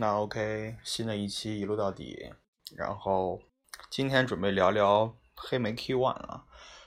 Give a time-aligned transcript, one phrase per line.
[0.00, 2.32] 那 OK，新的一期一路到底。
[2.76, 3.40] 然后
[3.90, 6.44] 今天准备聊聊黑莓 K One 啊，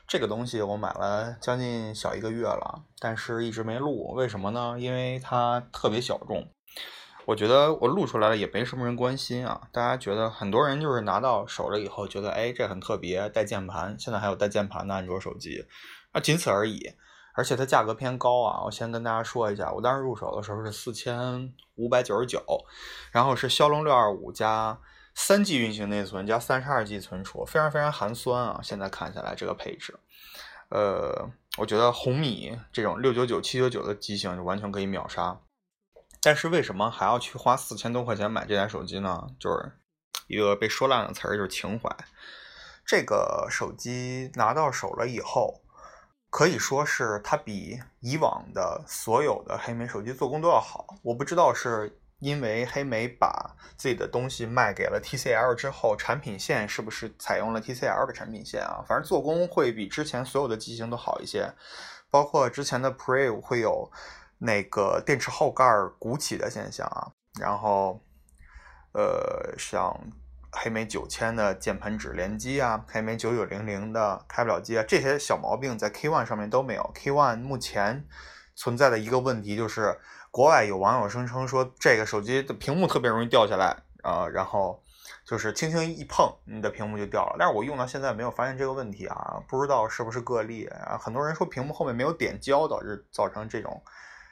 [0.07, 4.77] 这个东西我买了将近小一个月了，但是一直没录，为什么呢？
[4.79, 6.53] 因为它特别小众。
[7.25, 15.65] 我觉得我录出来了也没什么人关心啊，大家觉得很多人就是拿到手了以后觉得，哎，这很特别，带键盘，现在还有带键盘的安卓手机，
[16.13, 16.93] 啊，仅此而已。
[17.33, 18.61] 而且它价格偏高啊！
[18.65, 22.43] 我先跟大家说一下，我当时入手的时候是四千五百九十九，
[23.11, 24.77] 然后是骁龙六二五加
[25.15, 28.59] 三 G 运行内存加三十二 G 存储，非常非常寒酸啊！
[28.61, 29.97] 现在看下来这个配置，
[30.69, 35.39] 呃，我觉得红米这种六九九、七九九的机型就完全可以秒杀。
[36.21, 39.27] 但是为什么还要去花四千多块钱买这台手机呢？
[39.39, 39.71] 就是
[40.27, 41.89] 一个被说烂的词儿，就是情怀。
[42.85, 45.60] 这个手机拿到手了以后。
[46.31, 50.87] 可以说是它比以往的所有的黑莓手机做工都要好。
[51.03, 58.81] 我不知道是因为黑莓把自己的东西卖给了 TCL 之后，产品线是不是采用了 TCL 的产品线啊？
[58.87, 61.53] 反正做工会比之前所有的机型都好一些。
[62.09, 63.91] 包括之前的 Pre 会有
[64.37, 65.65] 那个电池后盖
[65.99, 68.01] 鼓起的现象啊，然后
[68.93, 69.93] 呃像。
[70.53, 76.91] 黑莓九千的键盘指连机啊，黑莓九九零零的开不了机啊，这些小毛病在 K One 上面都没有。
[76.93, 78.05] K One 目前
[78.53, 79.97] 存在的一个问题就是，
[80.29, 84.83] 国外有网友声称说这个手机的屏幕特别容易掉下来啊，然后
[85.25, 87.37] 就是轻轻一碰，你的屏幕就掉了。
[87.39, 90.97] 但是我用到现在没有发现这个问题啊，不知道是不是个例啊。
[91.01, 93.81] 很多人说屏幕后面没有点胶导致造成这种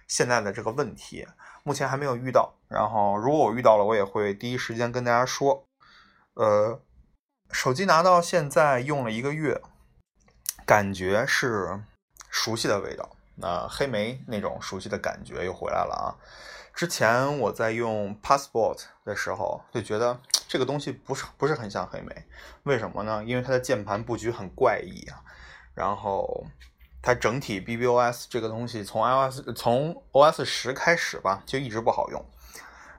[0.08, 1.26] 现在的这个问题，
[1.64, 2.54] 目前还没有遇到。
[2.68, 5.66] 然后如果我遇到了，我也会第一时间跟大家说。
[6.36, 6.82] 呃，
[7.52, 9.62] 手机拿到现在用了一个月，
[10.66, 11.82] 感觉是
[12.30, 13.18] 熟悉的味道。
[13.36, 16.16] 那黑莓那种熟悉的感觉又回来了啊！
[16.74, 22.26] 之前我在用 Passport 的时候，就觉得这个东西不是不是很像黑莓。
[22.64, 23.24] 为什么呢？
[23.26, 25.24] 因为它的键盘布局很怪异啊。
[25.74, 26.46] 然后
[27.02, 32.26] 它整体 BBOS 这个东西从 iOS 从 OS 十开始吧，就一直不好用。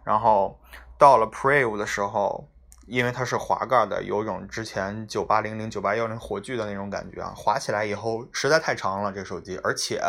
[0.04, 0.58] 然后
[0.98, 2.48] 到了 Preve 的时候。
[2.90, 10.02] 因为它是滑盖的，有种之前九八零零、九八幺零火炬的那种感觉啊，滑起来以后实在太长了这手机，而且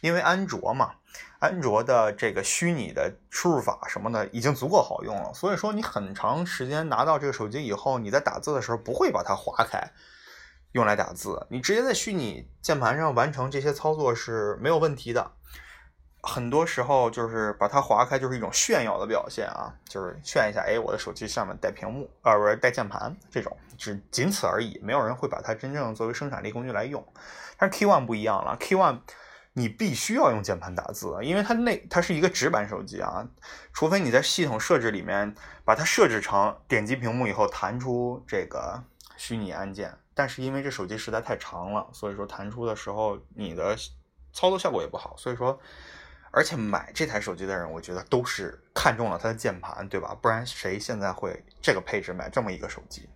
[0.00, 0.92] 因为安卓嘛，
[1.40, 9.92] 安卓的这个虚拟的输入法什么的已经足够好用了，所以说你很长时间拿到这个手机以后，你在打字的时候不会把它划开
[10.72, 15.32] 用来打字，你直接在虚拟键盘上完成这些操作是没有问题的。
[16.24, 27.04] 很多时候就是把它划开，就是一种炫耀的表现啊，就是炫一下，哎，我的手机上面带屏幕，呃，不是带键盘，这种只仅此而已，没有人会把它真正作为生产力工具来用。
[27.58, 29.00] 但是 K One 不一样了，K One
[29.54, 33.26] 你必须要用键盘打字，因为它那它是一个直板手机啊，
[33.72, 35.34] 除非你在系统设置里面
[35.64, 38.80] 把它设置成点击屏幕以后弹出这个
[39.16, 43.76] 虚拟按键，但是因为这手机实在太长了，所以说弹出的时候你的
[44.32, 45.58] 操作效果也不好，所以说。
[46.34, 50.16] 而且买这台手机的人，我觉得都是看中了它的键盘，对吧？
[50.20, 53.08] 不然谁现在会这个配置买这么一个手机？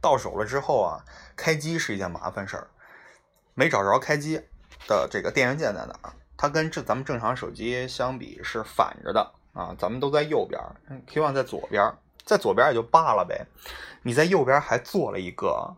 [0.00, 1.04] 到手了之后啊，
[1.36, 2.66] 开机是一件麻烦事儿，
[3.54, 4.42] 没找着开机
[4.88, 6.12] 的这个电源键在哪儿？
[6.36, 10.58] 它跟这咱们正常手机相比是反着的啊，咱们都在右边
[11.06, 11.92] ，Q one 在左边，
[12.24, 13.46] 在左边也就罢了呗，
[14.02, 15.76] 你在右边还做了一个。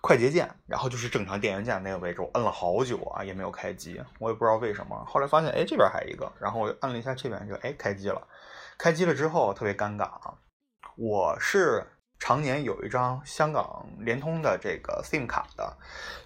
[0.00, 5.04] 快捷键，然后就是正常电源键那个位置，我摁了好久啊，也没有开机，我也不知道为什么。
[5.04, 8.26] 后来发现，哎，这边还有一个，然后我按了一下这边，就哎开机了。
[8.78, 10.34] 开机了之后特别尴尬啊，
[10.96, 11.84] 我是
[12.18, 15.76] 常年有一张香港联通的这个 SIM 卡的，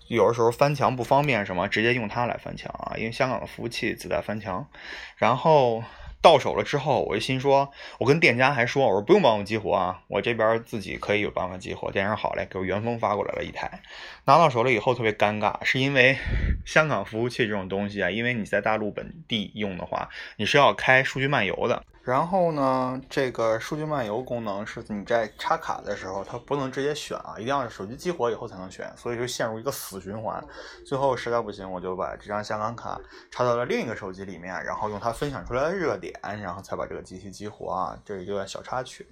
[0.09, 4.69] 有的时候翻墙不方便什么，直接用它来翻墙啊，因为香港的服务器自带翻墙，
[5.17, 5.83] 然后。
[6.23, 11.91] 到手了之后，我就心说，我跟店家还说，我说不用帮我激活啊，我这边自己可以有办法激活。
[11.91, 13.83] 店家好嘞，给我原封发过来了一台。
[14.25, 16.17] 拿到手了以后特别尴尬，是因为
[16.65, 21.83] 香港服务器这种东西啊，因为你在大陆本地用的话，你是要开数据漫游的。
[22.05, 30.43] 然后呢，这个数据漫游功能是你在插卡的时候，它不能直接选啊，一定要手机激活以后才能选，所以就陷入一个死循环。
[30.85, 33.01] 最后实在不行，我就把这张香港卡
[33.31, 39.07] 插到了另一个手机里面，然后用它分享出来的热点，然后才把这个机器激活啊，这是一个小插曲。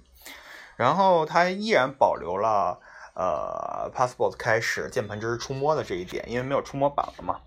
[0.75, 2.77] 然后它依然保留了
[3.15, 7.39] 呃 Passport 开始键盘支持触摸的这一点，因为没有触摸板了嘛。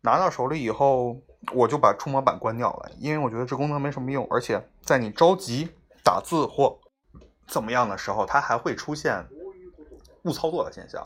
[0.00, 1.16] 拿到手里以后，
[1.52, 5.68] 我就把触摸板关掉了，因为我觉得这功能没什么用，而且在你着急
[6.04, 6.78] 打字或
[7.48, 9.26] 怎么样的时候，它还会出现
[10.22, 11.04] 误操作的现象。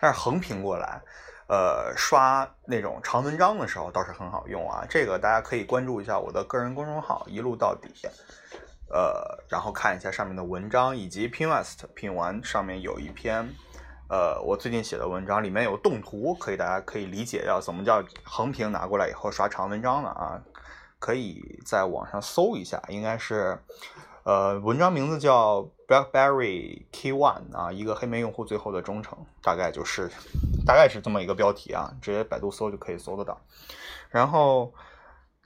[0.00, 1.00] 但是横屏过来，
[1.48, 4.84] 呃，刷那种长文章的时候倒是很好用啊。
[4.88, 7.88] 这个大家可以关注一下我的个人公众号“一路到底”。
[8.90, 13.48] 呃，然后看一下上面的文章，以及 Pinwest 拼完上面有一篇，
[14.12, 20.42] 呃，我最近写的文章，里面有动图，可以大家可以理解要怎么叫横屏拿过来以后刷长文章了啊，
[20.98, 23.58] 可以在网上搜一下，应该是，
[24.24, 30.10] 呃，文章名字叫 BlackBerry Key One 啊，一个黑莓用户最后的忠诚，大概就是，
[30.66, 33.40] 大概是这么一个标题啊，直接百度搜就可以搜得到，
[34.10, 34.74] 然后。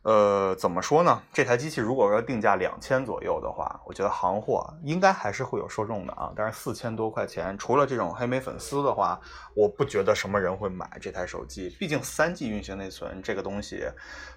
[0.07, 1.21] 呃，怎么说呢？
[1.33, 6.33] 这台机器如果说定价两千左右的话，我觉得行货应该还是会有受众的啊。
[6.37, 9.21] 但是四千多块钱，除了这种黑莓粉丝的话，
[9.57, 11.71] 我不觉得什么人会买这台手机。
[11.81, 13.85] 毕竟三 G 运行内存这个东西，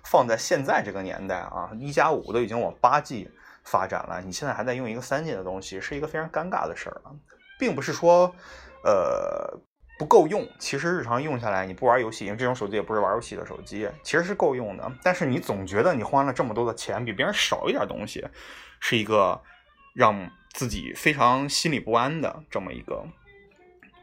[0.04, 3.30] 放在现在这个年代啊，一加五都已经往八 G
[3.64, 7.14] 发展了，你现在还在用一个三 G 的东西，是一个非常尴尬的事儿啊，
[7.60, 8.34] 并不是说，
[8.84, 9.60] 呃。
[10.00, 14.90] 不够用，其实日常用下来，你不玩游戏，因为这种手机也不是玩游戏的手机，其实是够用的。
[15.04, 18.26] 但是你总觉得你花了这么多的钱，比别人少一点东西，
[18.80, 19.42] 是一个
[19.94, 23.04] 让自己非常心里不安的这么一个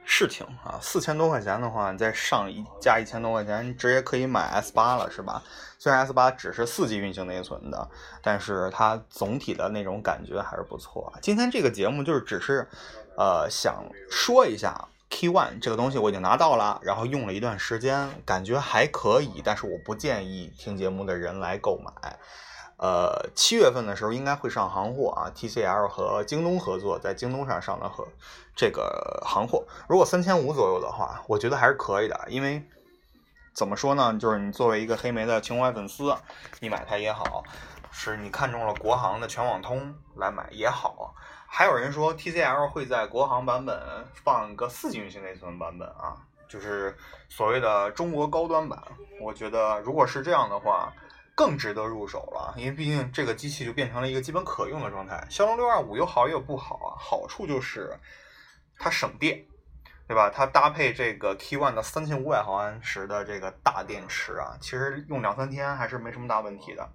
[0.04, 0.78] 事情啊。
[0.82, 5.42] 四千多块钱的话，你再上一加一千多块钱，你直接可以买 S 八了，是吧？
[5.78, 7.88] 虽然 S 八只是四 G 运行内存的，
[8.22, 11.10] 但是它总体的那种感觉还是不错。
[11.22, 12.68] 今天这个节目就是只是，
[13.16, 14.86] 呃，想说一下。
[15.08, 22.18] Key One 这个东西我已经拿到了，然后用了一段时间，感觉还可以，但是我不建议听节目的人来购买。
[22.78, 28.06] 呃，七月份的时候应该会上行货啊，TCL 和京东合作，在京东上上的和
[28.54, 29.64] 这个行货。
[29.88, 32.68] 如果三千五左右的话，我觉得还是可以的，因为
[33.54, 36.14] 怎么说呢，就是你作为一个黑莓的情怀粉丝，
[36.60, 37.42] 你买它也好，
[37.90, 41.14] 是你看中了国行的全网通来买也好。
[41.58, 43.80] 还有人说 TCL 会在国行版本
[44.12, 46.14] 放个四 G 运行内存版本啊，
[46.46, 46.94] 就是
[47.30, 48.78] 所谓的中国高端版。
[49.22, 50.92] 我觉得如果是这样的话，
[51.34, 55.26] 更值得入手了，因为毕竟这个机器就变成了一个基本可用的状态。
[55.30, 57.98] 骁龙六二五有好也有不好啊，好处就是
[58.78, 59.42] 它省电，
[60.06, 60.28] 对吧？
[60.28, 66.86] 它搭配这个 K One 的三千五百毫安时的这个大电池啊，其实用两三天还是没什么大问题的。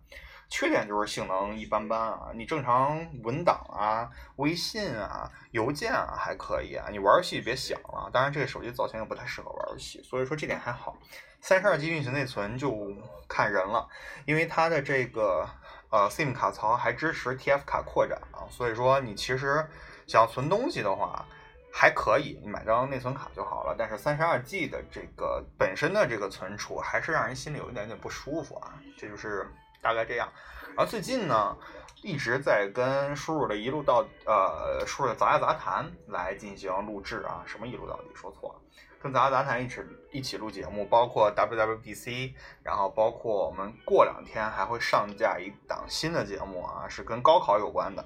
[0.52, 8.10] 缺点就是性能一般般啊，你正常文档啊、微信啊、邮件啊还可以啊，你玩游戏别想了。
[8.12, 10.98] 当然，这个手机造型也不太适合玩游戏，所以说这点还好。
[11.40, 12.94] 三十二 G 运行内存就
[13.30, 13.88] 看人了，
[14.26, 15.50] 因为它的这个
[15.90, 19.66] 呃 SIM 卡槽还支持 TF 卡扩展啊，所以说你其实
[20.06, 21.26] 想存东西的话
[21.72, 23.74] 还可以，你买张内存卡就好了。
[23.80, 29.50] 但是三十二 G 的这个本身的这个存储还是让人心里有一点点不舒服啊，这就是。
[29.82, 30.32] 大概这样，
[30.76, 31.58] 然后最近呢，
[32.04, 38.62] 一直在跟叔叔的一路到呃，叔叔的杂家杂谈来进行录制啊，什么一路到底说错了，
[39.02, 39.82] 跟杂家杂谈一起
[40.12, 42.34] 一起录节目，包括 WWDC，
[42.64, 48.06] 然后包括我们过两天还会上架一档新的节目啊，是跟高考有关的，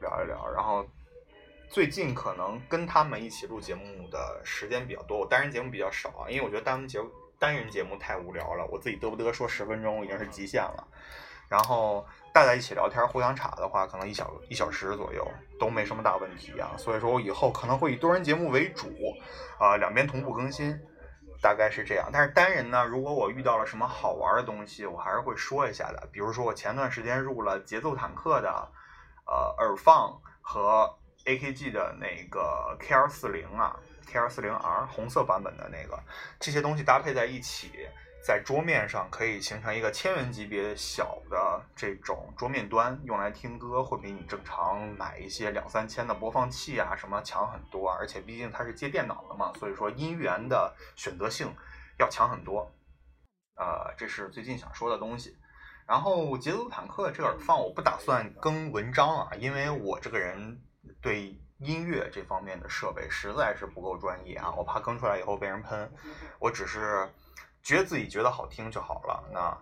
[0.00, 0.46] 聊一聊。
[0.54, 0.86] 然后
[1.70, 7.00] 最近可能跟他们一起录节目的时间比较多，我单人节目比较少啊，因为我觉得单人节
[7.38, 10.86] 单人节目太无聊了，我自己嘚不嘚说十分钟已经是极限了。
[11.48, 15.24] 然后大家一起聊天，互相查的话，可能一小一小时左右
[15.60, 16.72] 都没什么大问题啊。
[16.76, 18.88] 所以说我以后可能会以多人节目为主，
[19.58, 20.76] 啊，两边同步更新，
[21.42, 22.08] 大概是这样。
[22.10, 26.08] 但是单人呢，如果我遇到了什么好玩的东西，我还是会说一下的。
[26.10, 28.48] 比如说我前段时间入了节奏坦克的，
[29.26, 30.90] 呃，耳放和
[31.26, 35.98] AKG 的那个 KR 四零啊，KR 四零 R 红色版本的那个，
[36.38, 37.88] 这些东西搭配在一起。
[38.26, 51.54] 在桌面上可以形成一个千元级别小的这种桌面端，用来听歌会比你正常买一些两三千的播放器啊什么强很多，而且毕竟它是接电脑的嘛，所以说音源的选择性
[51.98, 52.72] 要强很多。
[53.56, 55.36] 呃，这是最近想说的东西。
[55.86, 60.62] 然后节奏坦克这个耳放我不打算更文章啊，因为我这个人
[61.02, 65.90] 对音乐这方面的设备实在是不够专业啊，我怕更出来以后被人喷。
[66.38, 67.08] 我只是。
[67.64, 69.24] 觉得自己觉得好听就好了。
[69.32, 69.56] 那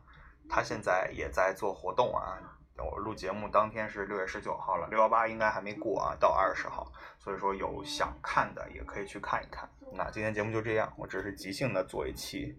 [0.50, 2.37] 他现在也在做活动啊。
[2.76, 6.90] 我录节目当天是六月十九号了，六幺八应该还没过啊，到二十号。
[7.20, 9.70] 所以说有想看的也可以去看一看。
[9.92, 12.52] 那今天节目就这样，我只是即兴的做一期，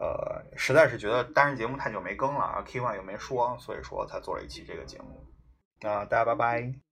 [0.00, 5.24] 呃，实在是觉得单人节目太久没更了啊，K One 又没说，所以说才做了一期这个节目。
[5.82, 6.89] 那大家拜拜。